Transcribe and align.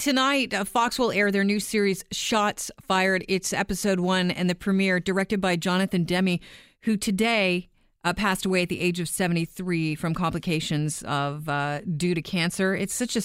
tonight, 0.00 0.54
uh, 0.54 0.64
Fox 0.64 0.98
will 0.98 1.12
air 1.12 1.30
their 1.30 1.44
new 1.44 1.60
series, 1.60 2.04
Shots 2.10 2.70
Fired. 2.80 3.24
It's 3.28 3.52
episode 3.52 4.00
one 4.00 4.30
and 4.30 4.48
the 4.48 4.54
premiere, 4.54 4.98
directed 4.98 5.40
by 5.42 5.56
Jonathan 5.56 6.04
Demme, 6.04 6.38
who 6.82 6.96
today 6.96 7.68
uh, 8.02 8.14
passed 8.14 8.46
away 8.46 8.62
at 8.62 8.70
the 8.70 8.80
age 8.80 8.98
of 8.98 9.08
73 9.08 9.94
from 9.94 10.14
complications 10.14 11.02
of 11.02 11.48
uh, 11.50 11.82
due 11.82 12.14
to 12.14 12.22
cancer. 12.22 12.74
It's 12.74 12.94
such 12.94 13.14
a 13.14 13.22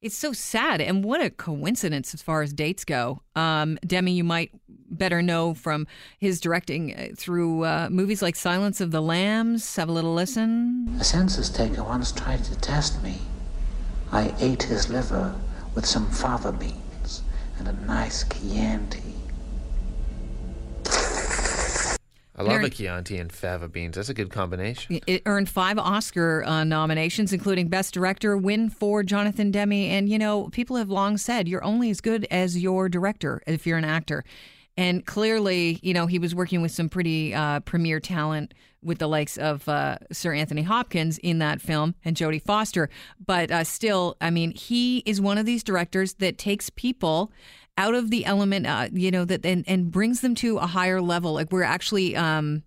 it's 0.00 0.16
so 0.16 0.32
sad 0.32 0.80
and 0.80 1.04
what 1.04 1.20
a 1.20 1.30
coincidence 1.30 2.14
as 2.14 2.22
far 2.22 2.42
as 2.42 2.52
dates 2.52 2.84
go. 2.84 3.22
Um, 3.34 3.78
Demme, 3.86 4.08
you 4.08 4.24
might 4.24 4.52
better 4.68 5.20
know 5.20 5.52
from 5.52 5.86
his 6.18 6.40
directing 6.40 6.94
uh, 6.94 7.08
through 7.16 7.64
uh, 7.64 7.88
movies 7.90 8.22
like 8.22 8.36
Silence 8.36 8.80
of 8.80 8.90
the 8.90 9.02
Lambs. 9.02 9.76
Have 9.76 9.88
a 9.88 9.92
little 9.92 10.14
listen. 10.14 10.96
A 10.98 11.04
census 11.04 11.50
taker 11.50 11.82
once 11.82 12.10
tried 12.10 12.44
to 12.44 12.58
test 12.58 13.02
me. 13.02 13.18
I 14.12 14.34
ate 14.38 14.62
his 14.62 14.88
liver 14.88 15.34
with 15.76 15.86
some 15.86 16.10
fava 16.10 16.50
beans 16.50 17.22
and 17.58 17.68
a 17.68 17.72
nice 17.84 18.24
Chianti. 18.24 19.02
I 22.38 22.42
love 22.42 22.62
a 22.62 22.68
Chianti 22.68 23.16
and 23.16 23.32
fava 23.32 23.68
beans. 23.68 23.96
That's 23.96 24.08
a 24.08 24.14
good 24.14 24.30
combination. 24.30 25.00
It 25.06 25.22
earned 25.24 25.48
five 25.48 25.78
Oscar 25.78 26.44
uh, 26.44 26.64
nominations, 26.64 27.32
including 27.32 27.68
Best 27.68 27.94
Director, 27.94 28.36
win 28.36 28.68
for 28.68 29.02
Jonathan 29.02 29.50
Demme. 29.50 29.72
And, 29.72 30.08
you 30.08 30.18
know, 30.18 30.48
people 30.50 30.76
have 30.76 30.90
long 30.90 31.16
said 31.16 31.48
you're 31.48 31.64
only 31.64 31.88
as 31.90 32.02
good 32.02 32.26
as 32.30 32.58
your 32.58 32.90
director 32.90 33.42
if 33.46 33.66
you're 33.66 33.78
an 33.78 33.84
actor. 33.86 34.22
And 34.76 35.06
clearly, 35.06 35.78
you 35.82 35.94
know, 35.94 36.06
he 36.06 36.18
was 36.18 36.34
working 36.34 36.60
with 36.60 36.70
some 36.70 36.88
pretty 36.88 37.34
uh, 37.34 37.60
premier 37.60 37.98
talent 37.98 38.52
with 38.82 38.98
the 38.98 39.08
likes 39.08 39.36
of 39.38 39.68
uh, 39.68 39.98
Sir 40.12 40.34
Anthony 40.34 40.62
Hopkins 40.62 41.18
in 41.18 41.38
that 41.38 41.60
film 41.60 41.94
and 42.04 42.16
Jodie 42.16 42.42
Foster. 42.42 42.88
But 43.24 43.50
uh, 43.50 43.64
still, 43.64 44.16
I 44.20 44.30
mean, 44.30 44.52
he 44.52 44.98
is 44.98 45.20
one 45.20 45.38
of 45.38 45.46
these 45.46 45.64
directors 45.64 46.14
that 46.14 46.38
takes 46.38 46.70
people 46.70 47.32
out 47.78 47.94
of 47.94 48.10
the 48.10 48.24
element, 48.24 48.66
uh, 48.66 48.88
you 48.92 49.10
know, 49.10 49.24
that 49.24 49.44
and, 49.44 49.64
and 49.66 49.90
brings 49.90 50.20
them 50.20 50.34
to 50.36 50.58
a 50.58 50.66
higher 50.66 51.00
level. 51.00 51.34
Like 51.34 51.52
we're 51.52 51.62
actually. 51.62 52.16
Um, 52.16 52.62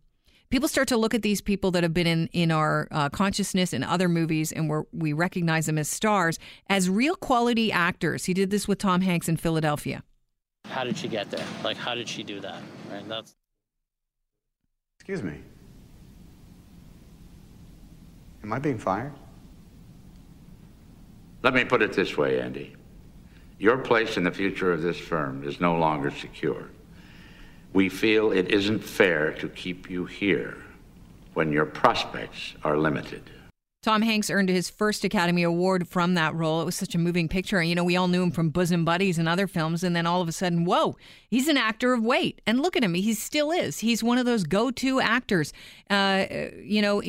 people 0.50 0.68
start 0.68 0.88
to 0.88 0.98
look 0.98 1.14
at 1.14 1.22
these 1.22 1.42
people 1.42 1.70
that 1.72 1.84
have 1.84 1.94
been 1.94 2.08
in 2.08 2.28
in 2.34 2.52
our 2.52 2.88
uh, 2.92 3.10
consciousness 3.10 3.72
in 3.72 3.84
other 3.84 4.10
movies 4.10 4.52
and 4.52 4.70
we 4.70 4.78
we 4.92 5.14
recognize 5.14 5.68
them 5.68 5.78
as 5.78 5.88
stars 5.88 6.40
as 6.68 6.90
real 6.90 7.16
quality 7.16 7.72
actors. 7.72 8.26
He 8.26 8.34
did 8.34 8.50
this 8.50 8.68
with 8.68 8.80
Tom 8.80 9.02
Hanks 9.02 9.30
in 9.30 9.38
Philadelphia. 9.38 10.04
How 10.70 10.84
did 10.84 10.98
she 10.98 11.08
get 11.08 11.31
there? 11.31 11.45
Like, 11.64 11.78
how 11.78 11.95
did 11.95 12.08
she 12.08 12.23
do 12.23 12.39
that? 12.42 12.62
Right? 12.92 13.08
That's. 13.08 13.36
Excuse 15.00 15.23
me. 15.23 15.42
Am 18.44 18.53
I 18.53 18.59
being 18.59 18.78
fired? 18.78 19.14
Let 21.42 21.53
me 21.53 21.64
put 21.66 21.81
it 21.81 21.94
this 21.94 22.17
way, 22.17 22.39
Andy. 22.39 22.76
Your 23.58 23.78
place 23.78 24.17
in 24.17 24.23
the 24.23 24.31
future 24.31 24.72
of 24.72 24.81
this 24.81 24.98
firm 24.98 25.44
is 25.44 25.59
no 25.59 25.76
longer 25.76 26.11
secure. 26.11 26.70
We 27.73 27.89
feel 27.89 28.31
it 28.31 28.50
isn't 28.50 28.80
fair 28.80 29.33
to 29.33 29.50
keep 29.50 29.89
you 29.89 30.06
here 30.06 30.58
when 31.33 31.52
your 31.52 31.66
prospects 31.66 32.54
are 32.64 32.78
limited. 32.78 33.30
Tom 33.90 34.04
Hanks 34.04 34.30
earned 34.30 34.50
his 34.50 34.70
first 34.70 35.04
Academy 35.04 35.42
Award 35.42 35.88
from 35.88 36.14
that 36.14 36.36
role. 36.36 36.62
It 36.62 36.66
was 36.66 36.76
such 36.76 36.94
a 36.94 37.00
moving 37.00 37.28
picture. 37.28 37.58
And 37.58 37.68
you 37.68 37.73
know, 37.73 37.84
we 37.84 37.98
all 37.98 38.08
knew 38.08 38.22
him 38.22 38.30
from 38.30 38.52
Bosom 38.52 38.86
Buddies 38.86 39.18
and 39.18 39.28
other 39.28 39.48
films, 39.48 39.84
and 39.84 39.95
then 39.95 40.06
all 40.06 40.22
of 40.22 40.28
a 40.28 40.32
sudden, 40.32 40.64
whoa, 40.64 40.95
he's 41.28 41.48
an 41.48 41.58
actor 41.58 41.94
of 41.94 42.04
weight. 42.04 42.40
And 42.45 42.62
look 42.62 42.78
at 42.78 42.84
him, 42.84 42.94
he 42.94 43.16
still 43.16 43.50
is. 43.50 43.80
He's 43.80 44.04
one 44.04 44.20
of 44.20 44.28
those 44.28 44.44
go-to 44.44 45.00
actors. 45.00 45.54
Uh, 45.90 46.26
you 46.62 46.84
know, 46.84 47.02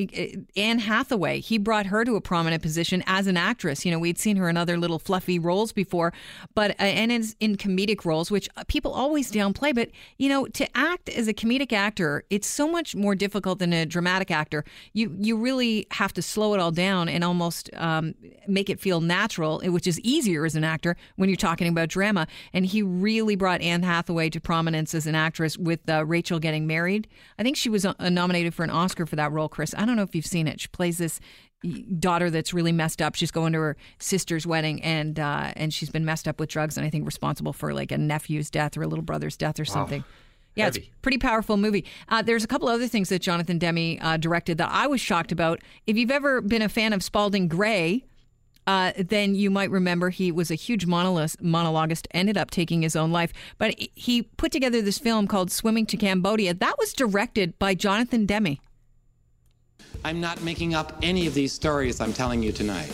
Anne 0.56 0.78
Hathaway, 0.78 1.40
he 1.40 1.58
brought 1.58 1.84
her 1.84 2.02
to 2.06 2.16
a 2.16 2.20
prominent 2.22 2.62
position 2.62 3.04
as 3.06 3.26
an 3.26 3.36
actress. 3.36 3.84
You 3.84 3.92
know, 3.92 3.98
we'd 3.98 4.16
seen 4.16 4.36
her 4.36 4.48
in 4.48 4.56
other 4.56 4.78
little 4.78 4.98
fluffy 4.98 5.38
roles 5.38 5.72
before, 5.72 6.14
but 6.54 6.70
uh, 6.80 6.84
and 6.84 7.12
in, 7.12 7.24
in 7.40 7.56
comedic 7.56 8.06
roles, 8.06 8.30
which 8.30 8.48
people 8.68 8.94
always 8.94 9.30
downplay. 9.30 9.74
But 9.74 9.90
you 10.16 10.30
know, 10.30 10.46
to 10.46 10.66
act 10.74 11.10
as 11.10 11.28
a 11.28 11.34
comedic 11.34 11.74
actor, 11.74 12.24
it's 12.30 12.46
so 12.46 12.66
much 12.66 12.96
more 12.96 13.14
difficult 13.14 13.58
than 13.58 13.74
a 13.74 13.84
dramatic 13.84 14.30
actor. 14.30 14.64
You 14.94 15.14
you 15.20 15.36
really 15.36 15.86
have 15.90 16.14
to 16.14 16.22
slow 16.22 16.54
it 16.54 16.60
it 16.60 16.62
all 16.70 16.74
down 16.74 17.08
and 17.08 17.24
almost 17.24 17.70
um, 17.74 18.14
make 18.46 18.70
it 18.70 18.80
feel 18.80 19.00
natural, 19.00 19.60
which 19.60 19.86
is 19.86 19.98
easier 20.00 20.44
as 20.44 20.54
an 20.54 20.64
actor 20.64 20.96
when 21.16 21.28
you're 21.28 21.36
talking 21.36 21.68
about 21.68 21.88
drama. 21.88 22.26
And 22.52 22.64
he 22.64 22.82
really 22.82 23.36
brought 23.36 23.60
Anne 23.60 23.82
Hathaway 23.82 24.30
to 24.30 24.40
prominence 24.40 24.94
as 24.94 25.06
an 25.06 25.14
actress 25.14 25.58
with 25.58 25.88
uh, 25.88 26.04
Rachel 26.06 26.38
getting 26.38 26.66
married. 26.66 27.08
I 27.38 27.42
think 27.42 27.56
she 27.56 27.68
was 27.68 27.84
uh, 27.84 27.94
nominated 28.00 28.54
for 28.54 28.62
an 28.64 28.70
Oscar 28.70 29.06
for 29.06 29.16
that 29.16 29.32
role, 29.32 29.48
Chris. 29.48 29.74
I 29.76 29.84
don't 29.84 29.96
know 29.96 30.02
if 30.02 30.14
you've 30.14 30.26
seen 30.26 30.46
it. 30.46 30.60
She 30.60 30.68
plays 30.68 30.98
this 30.98 31.20
daughter 31.98 32.30
that's 32.30 32.54
really 32.54 32.72
messed 32.72 33.02
up. 33.02 33.14
She's 33.14 33.30
going 33.30 33.52
to 33.52 33.58
her 33.58 33.76
sister's 33.98 34.46
wedding, 34.46 34.82
and 34.82 35.18
uh, 35.18 35.52
and 35.56 35.74
she's 35.74 35.90
been 35.90 36.04
messed 36.04 36.26
up 36.26 36.40
with 36.40 36.48
drugs, 36.48 36.78
and 36.78 36.86
I 36.86 36.90
think 36.90 37.04
responsible 37.04 37.52
for 37.52 37.74
like 37.74 37.92
a 37.92 37.98
nephew's 37.98 38.50
death 38.50 38.76
or 38.76 38.82
a 38.82 38.86
little 38.86 39.04
brother's 39.04 39.36
death 39.36 39.60
or 39.60 39.66
something. 39.66 40.00
Wow. 40.00 40.06
Yeah, 40.54 40.64
Heavy. 40.64 40.80
it's 40.80 40.88
a 40.88 40.90
pretty 41.02 41.18
powerful 41.18 41.56
movie. 41.56 41.84
Uh, 42.08 42.22
there's 42.22 42.44
a 42.44 42.46
couple 42.46 42.68
other 42.68 42.88
things 42.88 43.08
that 43.10 43.20
Jonathan 43.20 43.58
Demme 43.58 43.98
uh, 44.00 44.16
directed 44.16 44.58
that 44.58 44.70
I 44.70 44.86
was 44.86 45.00
shocked 45.00 45.32
about. 45.32 45.60
If 45.86 45.96
you've 45.96 46.10
ever 46.10 46.40
been 46.40 46.62
a 46.62 46.68
fan 46.68 46.92
of 46.92 47.02
Spalding 47.02 47.46
Gray, 47.48 48.04
uh, 48.66 48.92
then 48.96 49.34
you 49.34 49.50
might 49.50 49.70
remember 49.70 50.10
he 50.10 50.32
was 50.32 50.50
a 50.50 50.54
huge 50.56 50.86
monologuist, 50.86 52.06
ended 52.12 52.36
up 52.36 52.50
taking 52.50 52.82
his 52.82 52.96
own 52.96 53.12
life. 53.12 53.32
But 53.58 53.74
he 53.94 54.22
put 54.22 54.52
together 54.52 54.82
this 54.82 54.98
film 54.98 55.26
called 55.26 55.50
Swimming 55.50 55.86
to 55.86 55.96
Cambodia. 55.96 56.52
That 56.54 56.76
was 56.78 56.92
directed 56.92 57.58
by 57.58 57.74
Jonathan 57.74 58.26
Demme. 58.26 58.58
I'm 60.04 60.20
not 60.20 60.42
making 60.42 60.74
up 60.74 60.98
any 61.02 61.26
of 61.26 61.34
these 61.34 61.52
stories 61.52 62.00
I'm 62.00 62.12
telling 62.12 62.42
you 62.42 62.52
tonight, 62.52 62.92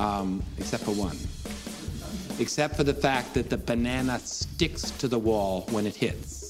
um, 0.00 0.42
except 0.58 0.84
for 0.84 0.92
one 0.92 1.16
except 2.38 2.76
for 2.76 2.84
the 2.84 2.94
fact 2.94 3.34
that 3.34 3.50
the 3.50 3.56
banana 3.56 4.18
sticks 4.18 4.90
to 4.92 5.08
the 5.08 5.18
wall 5.18 5.66
when 5.70 5.86
it 5.86 5.94
hits. 5.94 6.41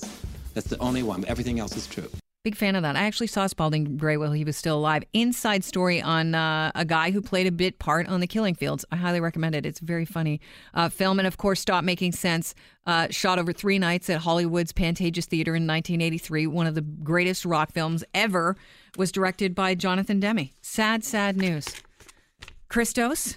That's 0.54 0.68
the 0.68 0.78
only 0.78 1.02
one. 1.02 1.24
Everything 1.26 1.58
else 1.58 1.76
is 1.76 1.86
true. 1.86 2.08
Big 2.44 2.56
fan 2.56 2.74
of 2.74 2.82
that. 2.82 2.96
I 2.96 3.04
actually 3.04 3.28
saw 3.28 3.46
Spalding 3.46 3.96
Gray 3.96 4.16
while 4.16 4.32
he 4.32 4.42
was 4.42 4.56
still 4.56 4.76
alive. 4.76 5.04
Inside 5.12 5.62
story 5.62 6.02
on 6.02 6.34
uh, 6.34 6.72
a 6.74 6.84
guy 6.84 7.12
who 7.12 7.22
played 7.22 7.46
a 7.46 7.52
bit 7.52 7.78
part 7.78 8.08
on 8.08 8.18
the 8.18 8.26
Killing 8.26 8.56
Fields. 8.56 8.84
I 8.90 8.96
highly 8.96 9.20
recommend 9.20 9.54
it. 9.54 9.64
It's 9.64 9.78
very 9.78 10.04
funny 10.04 10.40
uh, 10.74 10.88
film. 10.88 11.20
And 11.20 11.28
of 11.28 11.36
course, 11.36 11.60
Stop 11.60 11.84
Making 11.84 12.10
Sense, 12.10 12.56
uh, 12.84 13.06
shot 13.10 13.38
over 13.38 13.52
three 13.52 13.78
nights 13.78 14.10
at 14.10 14.22
Hollywood's 14.22 14.72
Pantages 14.72 15.26
Theater 15.26 15.54
in 15.54 15.68
1983. 15.68 16.48
One 16.48 16.66
of 16.66 16.74
the 16.74 16.80
greatest 16.80 17.44
rock 17.44 17.70
films 17.70 18.02
ever 18.12 18.56
was 18.96 19.12
directed 19.12 19.54
by 19.54 19.76
Jonathan 19.76 20.18
Demme. 20.18 20.50
Sad, 20.62 21.04
sad 21.04 21.36
news. 21.36 21.80
Christos, 22.68 23.36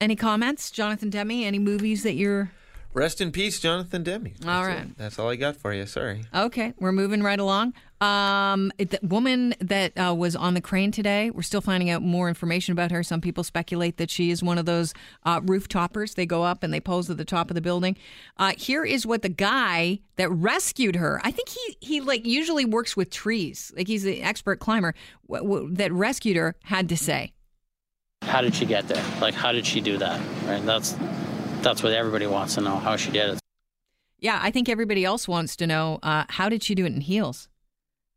any 0.00 0.16
comments, 0.16 0.72
Jonathan 0.72 1.10
Demme? 1.10 1.44
Any 1.44 1.60
movies 1.60 2.02
that 2.02 2.14
you're. 2.14 2.50
Rest 2.94 3.22
in 3.22 3.32
peace, 3.32 3.58
Jonathan 3.58 4.02
Demme. 4.02 4.34
That's 4.38 4.46
all 4.46 4.66
right. 4.66 4.82
It. 4.82 4.98
That's 4.98 5.18
all 5.18 5.30
I 5.30 5.36
got 5.36 5.56
for 5.56 5.72
you. 5.72 5.86
Sorry. 5.86 6.24
Okay, 6.34 6.74
we're 6.78 6.92
moving 6.92 7.22
right 7.22 7.38
along. 7.38 7.72
Um, 8.02 8.70
the 8.76 8.98
woman 9.02 9.54
that 9.60 9.92
uh, 9.96 10.12
was 10.14 10.36
on 10.36 10.52
the 10.52 10.60
crane 10.60 10.90
today, 10.92 11.30
we're 11.30 11.42
still 11.42 11.62
finding 11.62 11.88
out 11.88 12.02
more 12.02 12.28
information 12.28 12.72
about 12.72 12.90
her. 12.90 13.02
Some 13.02 13.22
people 13.22 13.44
speculate 13.44 13.96
that 13.96 14.10
she 14.10 14.30
is 14.30 14.42
one 14.42 14.58
of 14.58 14.66
those 14.66 14.92
uh, 15.24 15.40
roof 15.44 15.68
toppers. 15.68 16.14
They 16.14 16.26
go 16.26 16.42
up 16.42 16.62
and 16.62 16.74
they 16.74 16.80
pose 16.80 17.08
at 17.08 17.16
the 17.16 17.24
top 17.24 17.50
of 17.50 17.54
the 17.54 17.60
building. 17.62 17.96
Uh, 18.36 18.52
here 18.58 18.84
is 18.84 19.06
what 19.06 19.22
the 19.22 19.30
guy 19.30 20.00
that 20.16 20.28
rescued 20.30 20.96
her. 20.96 21.18
I 21.24 21.30
think 21.30 21.48
he 21.48 21.76
he 21.80 22.00
like 22.02 22.26
usually 22.26 22.66
works 22.66 22.94
with 22.94 23.08
trees. 23.08 23.72
Like 23.74 23.86
he's 23.86 24.04
an 24.04 24.20
expert 24.20 24.58
climber. 24.58 24.94
W- 25.28 25.48
w- 25.50 25.74
that 25.76 25.92
rescued 25.92 26.36
her 26.36 26.56
had 26.64 26.90
to 26.90 26.96
say. 26.96 27.32
How 28.22 28.42
did 28.42 28.54
she 28.54 28.66
get 28.66 28.86
there? 28.86 29.02
Like, 29.20 29.34
how 29.34 29.52
did 29.52 29.64
she 29.64 29.80
do 29.80 29.96
that? 29.98 30.20
Right? 30.46 30.64
That's 30.64 30.94
that's 31.62 31.82
what 31.82 31.92
everybody 31.92 32.26
wants 32.26 32.54
to 32.54 32.60
know. 32.60 32.76
How 32.76 32.96
she 32.96 33.10
did 33.10 33.30
it. 33.34 33.40
Yeah, 34.18 34.38
I 34.42 34.50
think 34.50 34.68
everybody 34.68 35.04
else 35.04 35.26
wants 35.26 35.56
to 35.56 35.66
know 35.66 35.98
uh, 36.02 36.24
how 36.28 36.48
did 36.48 36.62
she 36.62 36.74
do 36.74 36.84
it 36.84 36.92
in 36.92 37.00
heels. 37.00 37.48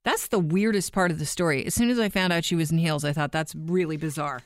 That's 0.04 0.28
the 0.28 0.38
weirdest 0.40 0.94
part 0.94 1.10
of 1.10 1.18
the 1.18 1.26
story. 1.26 1.66
As 1.66 1.74
soon 1.74 1.90
as 1.90 2.00
I 2.00 2.10
found 2.10 2.32
out 2.32 2.46
she 2.46 2.56
was 2.56 2.72
in 2.72 2.78
heels, 2.78 3.04
I 3.04 3.12
thought 3.12 3.32
that's 3.32 3.56
really 3.56 3.98
bizarre. 3.98 4.42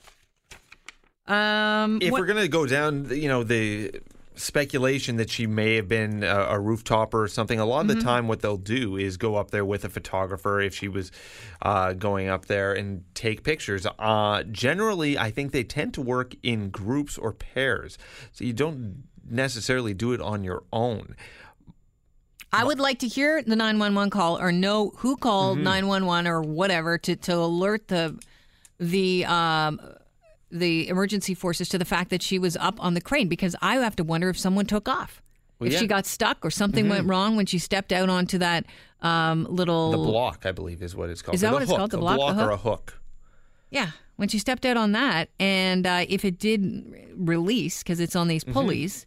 Um, 1.28 2.00
if 2.02 2.12
what- 2.12 2.22
we're 2.22 2.28
gonna 2.28 2.48
go 2.48 2.66
down, 2.66 3.10
you 3.12 3.28
know, 3.28 3.44
the 3.44 3.92
speculation 4.40 5.18
that 5.18 5.30
she 5.30 5.46
may 5.46 5.76
have 5.76 5.88
been 5.88 6.24
a, 6.24 6.28
a 6.28 6.60
rooftopper 6.60 7.14
or 7.14 7.28
something. 7.28 7.60
A 7.60 7.66
lot 7.66 7.82
of 7.82 7.88
mm-hmm. 7.88 8.00
the 8.00 8.04
time, 8.04 8.28
what 8.28 8.42
they'll 8.42 8.58
do 8.58 8.96
is 8.96 9.18
go 9.18 9.36
up 9.36 9.52
there 9.52 9.66
with 9.66 9.84
a 9.84 9.90
photographer 9.90 10.62
if 10.62 10.74
she 10.74 10.88
was 10.88 11.12
uh, 11.62 11.94
going 11.94 12.30
up 12.30 12.46
there 12.46 12.74
and 12.74 13.04
take 13.14 13.44
pictures. 13.44 13.86
Uh, 13.98 14.44
generally, 14.44 15.18
I 15.18 15.32
think 15.32 15.52
they 15.52 15.64
tend 15.64 15.94
to 15.96 16.02
work 16.02 16.36
in 16.42 16.70
groups 16.70 17.18
or 17.18 17.34
pairs, 17.34 17.98
so 18.32 18.46
you 18.46 18.54
don't 18.54 19.04
necessarily 19.30 19.94
do 19.94 20.14
it 20.14 20.22
on 20.22 20.44
your 20.44 20.64
own. 20.72 21.16
I 22.52 22.64
would 22.64 22.80
like 22.80 23.00
to 23.00 23.08
hear 23.08 23.44
the 23.44 23.56
911 23.56 24.10
call 24.10 24.40
or 24.40 24.52
know 24.52 24.94
who 24.98 25.18
called 25.18 25.58
mm-hmm. 25.58 25.66
911 25.66 26.28
or 26.28 26.42
whatever 26.42 26.98
to, 26.98 27.16
to 27.16 27.36
alert 27.36 27.88
the 27.90 28.20
the 28.80 29.26
um, 29.26 29.80
the 30.52 30.88
emergency 30.88 31.34
forces 31.34 31.70
to 31.70 31.78
the 31.78 31.86
fact 31.86 32.10
that 32.10 32.22
she 32.22 32.40
was 32.40 32.58
up 32.58 32.84
on 32.84 32.94
the 32.94 33.02
crane 33.02 33.28
because 33.28 33.56
I 33.62 33.76
have 33.76 33.96
to 33.98 34.04
wonder 34.04 34.30
if 34.30 34.38
someone 34.38 34.66
took 34.66 34.88
off. 34.88 35.22
Well, 35.60 35.68
if 35.68 35.74
yeah. 35.74 35.80
she 35.80 35.88
got 35.88 36.06
stuck 36.06 36.44
or 36.46 36.52
something 36.52 36.86
mm-hmm. 36.86 36.94
went 36.94 37.08
wrong 37.08 37.36
when 37.36 37.46
she 37.46 37.60
stepped 37.60 37.92
out 37.92 38.10
onto 38.10 38.38
that 38.38 38.66
um, 39.02 39.46
little 39.50 39.92
the 39.92 39.98
block, 39.98 40.46
I 40.46 40.52
believe 40.52 40.82
is 40.82 40.96
what 40.96 41.10
it's 41.10 41.22
called. 41.22 41.36
Is 41.36 41.42
that 41.42 41.52
what 41.52 41.62
it's 41.62 41.72
called? 41.72 41.92
The 41.92 41.98
a 41.98 42.02
block, 42.02 42.16
block 42.18 42.38
the 42.38 42.46
or 42.46 42.52
a 42.52 42.58
hook? 42.58 43.00
Yeah. 43.70 43.92
when 44.16 44.30
she 44.30 44.40
stepped 44.40 44.66
out 44.66 44.78
on 44.78 44.94
that, 44.94 45.30
and 45.40 45.86
uh, 45.86 46.06
if 46.08 46.26
it 46.26 46.40
did 46.40 47.14
release 47.16 47.84
because 47.84 48.00
it's 48.00 48.16
on 48.16 48.28
these 48.28 48.44
Mm-hmm. 48.44 48.54
pulleys, 48.54 49.06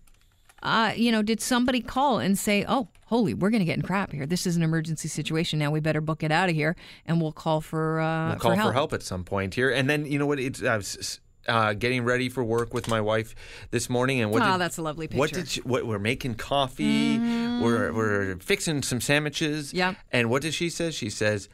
uh, 0.63 0.93
you 0.95 1.11
know, 1.11 1.23
did 1.23 1.41
somebody 1.41 1.81
call 1.81 2.19
and 2.19 2.39
say, 2.39 2.65
"Oh, 2.69 2.89
holy, 3.07 3.35
we're 3.35 3.51
going 3.51 3.61
to 3.61 3.67
get 3.67 3.77
in 3.77 3.83
crap 3.83 4.13
here. 4.13 4.27
This 4.27 4.47
is 4.47 4.57
an 4.57 4.63
emergency 4.63 5.09
situation. 5.09 5.59
Now 5.59 5.71
we 5.71 5.81
better 5.81 6.01
book 6.01 6.23
it 6.23 6.31
out 6.31 6.49
of 6.49 6.55
here, 6.55 6.77
and 7.07 7.21
we'll 7.21 7.33
call 7.33 7.61
for 7.61 8.01
uh, 8.01 8.29
We'll 8.31 8.39
call 8.39 8.57
for 8.57 8.73
help." 8.73 8.93
at 8.93 9.03
some 9.03 9.25
point 9.25 9.55
here. 9.55 9.71
And 9.71 9.89
then 9.89 10.05
you 10.05 10.19
know 10.19 10.27
what? 10.27 10.39
It's 10.39 10.63
I 10.63 10.77
was 10.77 11.21
uh, 11.49 11.75
getting 11.75 12.05
ready 12.05 12.29
for 12.29 12.43
work 12.45 12.75
with 12.75 12.89
my 12.89 13.01
wife 13.01 13.35
this 13.71 13.89
morning, 13.91 14.21
and 14.21 14.31
what? 14.31 14.43
Oh, 14.43 14.53
did, 14.53 14.61
that's 14.61 14.79
a 14.79 14.83
lovely 14.83 15.07
picture. 15.07 15.19
What 15.19 15.33
did 15.33 15.49
she, 15.49 15.61
what, 15.63 15.87
we're 15.87 15.99
making 15.99 16.35
coffee? 16.35 17.19
We're 17.19 17.93
we're 17.93 18.37
fixing 18.37 18.83
some 18.83 19.01
sandwiches. 19.01 19.73
Yep. 19.73 19.97
And 20.13 20.31
what 20.31 20.43
does 20.43 20.55
she 20.55 20.71
say? 20.71 20.91
She 20.91 21.11
says, 21.11 21.49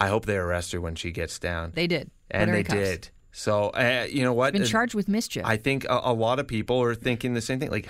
"I 0.00 0.08
hope 0.08 0.26
they 0.26 0.36
arrest 0.36 0.72
her 0.72 0.80
when 0.80 0.94
she 0.94 1.10
gets 1.10 1.38
down." 1.38 1.72
They 1.74 1.86
did, 1.86 2.10
and 2.30 2.52
they 2.52 2.62
did. 2.62 3.10
So 3.32 3.68
uh, 3.70 4.06
you 4.10 4.22
know 4.22 4.32
what? 4.32 4.52
Been 4.52 4.64
charged 4.64 4.94
with 4.94 5.08
mischief. 5.08 5.44
I 5.46 5.56
think 5.56 5.84
a, 5.84 6.00
a 6.04 6.12
lot 6.12 6.38
of 6.38 6.46
people 6.46 6.82
are 6.82 6.94
thinking 6.94 7.34
the 7.34 7.40
same 7.40 7.60
thing. 7.60 7.70
Like, 7.70 7.88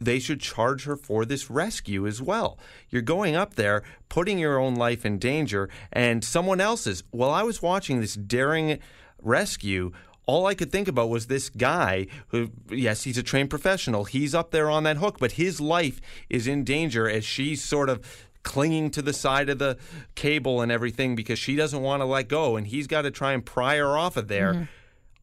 they 0.00 0.18
should 0.18 0.40
charge 0.40 0.84
her 0.84 0.96
for 0.96 1.24
this 1.24 1.50
rescue 1.50 2.06
as 2.06 2.20
well. 2.20 2.58
You're 2.90 3.02
going 3.02 3.34
up 3.34 3.54
there, 3.54 3.82
putting 4.08 4.38
your 4.38 4.58
own 4.58 4.74
life 4.74 5.04
in 5.04 5.18
danger, 5.18 5.68
and 5.92 6.24
someone 6.24 6.60
else's. 6.60 7.02
While 7.10 7.30
I 7.30 7.42
was 7.42 7.62
watching 7.62 8.00
this 8.00 8.14
daring 8.14 8.78
rescue, 9.22 9.92
all 10.26 10.46
I 10.46 10.54
could 10.54 10.72
think 10.72 10.88
about 10.88 11.08
was 11.08 11.26
this 11.26 11.48
guy 11.48 12.08
who, 12.28 12.50
yes, 12.68 13.04
he's 13.04 13.16
a 13.16 13.22
trained 13.22 13.48
professional. 13.48 14.04
He's 14.04 14.34
up 14.34 14.50
there 14.50 14.68
on 14.68 14.82
that 14.82 14.96
hook, 14.96 15.18
but 15.18 15.32
his 15.32 15.60
life 15.60 16.00
is 16.28 16.46
in 16.46 16.64
danger 16.64 17.08
as 17.08 17.24
she's 17.24 17.64
sort 17.64 17.88
of 17.88 18.26
clinging 18.42 18.90
to 18.90 19.02
the 19.02 19.12
side 19.12 19.48
of 19.48 19.58
the 19.58 19.76
cable 20.14 20.60
and 20.60 20.70
everything 20.70 21.16
because 21.16 21.38
she 21.38 21.56
doesn't 21.56 21.82
want 21.82 22.00
to 22.00 22.04
let 22.04 22.28
go, 22.28 22.56
and 22.56 22.66
he's 22.66 22.86
got 22.86 23.02
to 23.02 23.10
try 23.10 23.32
and 23.32 23.44
pry 23.44 23.76
her 23.76 23.96
off 23.96 24.16
of 24.16 24.28
there. 24.28 24.52
Mm-hmm. 24.52 24.64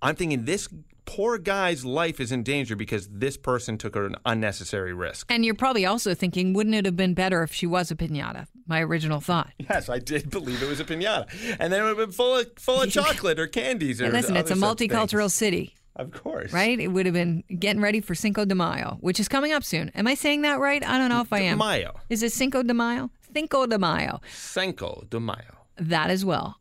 I'm 0.01 0.15
thinking 0.15 0.45
this 0.45 0.67
poor 1.05 1.37
guy's 1.37 1.83
life 1.85 2.19
is 2.19 2.31
in 2.31 2.43
danger 2.43 2.75
because 2.75 3.07
this 3.09 3.37
person 3.37 3.77
took 3.77 3.95
an 3.95 4.15
unnecessary 4.25 4.93
risk. 4.93 5.27
and 5.31 5.43
you're 5.45 5.53
probably 5.55 5.85
also 5.85 6.13
thinking, 6.13 6.53
wouldn't 6.53 6.75
it 6.75 6.85
have 6.85 6.95
been 6.95 7.13
better 7.13 7.43
if 7.43 7.53
she 7.53 7.65
was 7.67 7.91
a 7.91 7.95
pinata? 7.95 8.47
My 8.67 8.81
original 8.81 9.19
thought. 9.19 9.51
Yes, 9.59 9.89
I 9.89 9.99
did 9.99 10.29
believe 10.29 10.61
it 10.63 10.67
was 10.69 10.79
a 10.79 10.85
pinata, 10.85 11.27
and 11.59 11.71
then 11.71 11.81
it 11.81 11.83
would 11.83 11.97
have 11.97 12.07
been 12.09 12.11
full 12.11 12.37
of 12.37 12.47
full 12.57 12.81
of 12.81 12.89
chocolate 12.99 13.39
or 13.39 13.47
candies. 13.47 14.01
Or 14.01 14.05
And 14.05 14.13
listen, 14.13 14.35
it's 14.37 14.49
a 14.51 14.55
such 14.55 14.77
things. 14.77 14.91
multicultural 14.91 15.29
city. 15.29 15.75
of 15.95 16.11
course, 16.11 16.51
right? 16.53 16.79
It 16.79 16.87
would 16.87 17.05
have 17.05 17.13
been 17.13 17.43
getting 17.59 17.81
ready 17.81 17.99
for 18.01 18.15
Cinco 18.15 18.45
de 18.45 18.55
Mayo, 18.55 18.97
which 19.01 19.19
is 19.19 19.27
coming 19.27 19.51
up 19.51 19.63
soon. 19.63 19.89
Am 19.95 20.07
I 20.07 20.15
saying 20.15 20.41
that 20.43 20.59
right? 20.59 20.83
I 20.83 20.97
don't 20.97 21.09
know 21.09 21.21
if 21.21 21.31
I 21.33 21.39
am. 21.39 21.59
Cinco 21.59 21.65
de 21.65 21.79
Mayo, 21.79 21.93
Is 22.09 22.23
it 22.23 22.31
Cinco 22.31 22.63
de 22.63 22.73
Mayo? 22.73 23.09
Cinco 23.33 23.65
de 23.67 23.77
Mayo. 23.77 24.21
Cinco 24.31 25.05
de 25.09 25.19
Mayo. 25.19 25.57
That 25.77 26.09
as 26.09 26.23
well. 26.23 26.55